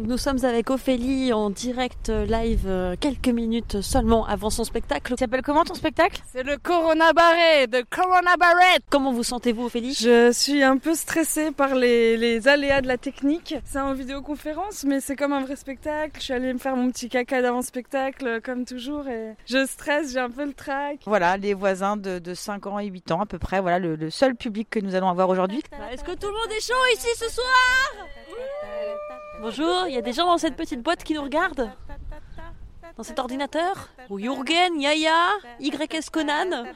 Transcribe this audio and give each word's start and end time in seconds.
Donc 0.00 0.08
nous 0.08 0.16
sommes 0.16 0.42
avec 0.46 0.70
Ophélie 0.70 1.34
en 1.34 1.50
direct 1.50 2.08
euh, 2.08 2.24
live 2.24 2.62
euh, 2.66 2.96
quelques 2.98 3.28
minutes 3.28 3.82
seulement 3.82 4.24
avant 4.24 4.48
son 4.48 4.64
spectacle. 4.64 5.12
Tu 5.14 5.18
s'appelle 5.18 5.42
comment 5.42 5.62
ton 5.62 5.74
spectacle? 5.74 6.22
C'est 6.32 6.42
le 6.42 6.56
Corona 6.56 7.12
Barret 7.12 7.66
de 7.66 7.84
Corona 7.90 8.34
Barret. 8.38 8.78
Comment 8.88 9.12
vous 9.12 9.24
sentez-vous 9.24 9.66
Ophélie? 9.66 9.92
Je 9.92 10.32
suis 10.32 10.62
un 10.62 10.78
peu 10.78 10.94
stressée 10.94 11.50
par 11.50 11.74
les, 11.74 12.16
les 12.16 12.48
aléas 12.48 12.80
de 12.80 12.86
la 12.88 12.96
technique. 12.96 13.54
C'est 13.66 13.78
en 13.78 13.92
vidéoconférence, 13.92 14.84
mais 14.84 15.00
c'est 15.00 15.16
comme 15.16 15.34
un 15.34 15.42
vrai 15.42 15.56
spectacle. 15.56 16.12
Je 16.14 16.22
suis 16.22 16.32
allée 16.32 16.54
me 16.54 16.58
faire 16.58 16.76
mon 16.76 16.90
petit 16.90 17.10
caca 17.10 17.42
d'avant 17.42 17.60
spectacle, 17.60 18.40
comme 18.42 18.64
toujours, 18.64 19.06
et 19.06 19.34
je 19.44 19.66
stresse, 19.66 20.12
j'ai 20.14 20.20
un 20.20 20.30
peu 20.30 20.46
le 20.46 20.54
trac. 20.54 21.00
Voilà, 21.04 21.36
les 21.36 21.52
voisins 21.52 21.98
de, 21.98 22.18
de 22.18 22.32
5 22.32 22.66
ans 22.68 22.78
et 22.78 22.86
8 22.86 23.12
ans 23.12 23.20
à 23.20 23.26
peu 23.26 23.38
près, 23.38 23.60
voilà 23.60 23.78
le, 23.78 23.96
le 23.96 24.08
seul 24.08 24.34
public 24.34 24.70
que 24.70 24.80
nous 24.80 24.94
allons 24.94 25.10
avoir 25.10 25.28
aujourd'hui. 25.28 25.62
Est-ce 25.92 26.04
que 26.04 26.12
tout 26.12 26.28
le 26.28 26.32
monde 26.32 26.52
est 26.56 26.66
chaud 26.66 26.96
ici 26.96 27.08
ce 27.18 27.28
soir? 27.28 28.06
Bonjour, 29.40 29.86
il 29.86 29.94
y 29.94 29.96
a 29.96 30.02
des 30.02 30.12
gens 30.12 30.26
dans 30.26 30.36
cette 30.36 30.54
petite 30.54 30.82
boîte 30.82 31.02
qui 31.02 31.14
nous 31.14 31.22
regardent 31.22 31.70
Dans 32.98 33.02
cet 33.02 33.18
ordinateur 33.18 33.88
Ou 34.10 34.18
Jürgen, 34.18 34.78
Yaya, 34.78 35.30
YS 35.60 36.10
Conan 36.12 36.66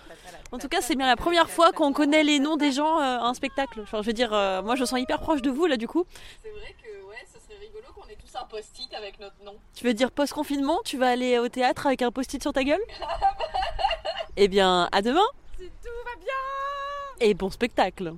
En 0.51 0.59
tout 0.59 0.69
cas, 0.69 0.81
c'est 0.81 0.97
bien 0.97 1.07
la 1.07 1.17
première 1.17 1.51
fois 1.51 1.73
qu'on 1.73 1.93
connaît 1.93 2.25
les 2.25 2.39
noms 2.39 2.57
des 2.57 2.73
gens 2.73 3.01
euh, 3.01 3.19
à 3.19 3.25
un 3.25 3.35
spectacle. 3.35 3.83
Enfin, 3.83 4.01
je 4.01 4.07
veux 4.07 4.15
dire, 4.15 4.33
euh, 4.33 4.63
moi 4.63 4.77
je 4.77 4.81
me 4.81 4.87
sens 4.87 4.99
hyper 4.99 5.21
proche 5.21 5.43
de 5.43 5.51
vous 5.51 5.67
là 5.67 5.77
du 5.77 5.87
coup. 5.87 6.07
C'est 6.43 6.51
vrai 6.51 6.75
que 6.83 7.07
ouais, 7.07 7.27
ce 7.27 7.39
serait 7.39 7.61
rigolo 7.61 7.85
qu'on 7.95 8.09
ait 8.09 8.17
tous 8.17 8.35
un 8.35 8.47
post-it 8.47 8.95
avec 8.95 9.21
notre 9.21 9.43
nom. 9.45 9.57
Tu 9.75 9.85
veux 9.85 9.93
dire 9.93 10.11
post-confinement 10.11 10.81
Tu 10.87 10.97
vas 10.97 11.11
aller 11.11 11.39
au 11.39 11.49
théâtre 11.49 11.87
avec 11.87 12.01
un 12.01 12.11
post-it 12.11 12.41
sur 12.41 12.55
ta 12.55 12.65
gueule 12.65 12.83
Eh 14.39 14.49
bien, 14.49 14.89
à 14.91 15.03
demain 15.03 15.27
Si 15.59 15.67
tout 15.67 15.91
va 16.05 16.19
bien 16.19 17.29
Et 17.29 17.35
bon 17.35 17.51
spectacle 17.51 18.15